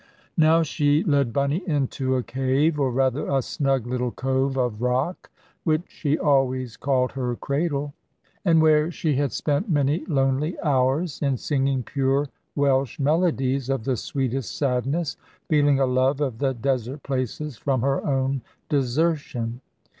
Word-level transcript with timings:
Now 0.39 0.63
she 0.63 1.03
led 1.03 1.31
Bunny 1.31 1.61
into 1.67 2.15
a 2.15 2.23
cave, 2.23 2.79
or 2.79 2.89
rather 2.89 3.27
a 3.27 3.43
snug 3.43 3.85
little 3.85 4.09
cove 4.09 4.57
of 4.57 4.81
rock, 4.81 5.29
which 5.63 5.83
she 5.89 6.17
always 6.17 6.75
called 6.75 7.11
her 7.11 7.35
cradle, 7.35 7.93
and 8.43 8.63
where 8.63 8.89
she 8.89 9.13
had 9.17 9.31
spent 9.31 9.69
many 9.69 10.03
lonely 10.07 10.57
hours, 10.63 11.21
in 11.21 11.37
singing 11.37 11.83
pure 11.83 12.29
Welsh 12.55 12.97
melodies 12.99 13.69
of 13.69 13.83
the 13.83 13.95
sweetest 13.95 14.57
sadness, 14.57 15.17
feeling 15.49 15.79
a 15.79 15.85
love 15.85 16.19
of 16.19 16.39
the 16.39 16.55
desert 16.55 17.03
places 17.03 17.57
from 17.57 17.81
her 17.81 18.03
own 18.03 18.41
desertion. 18.69 19.61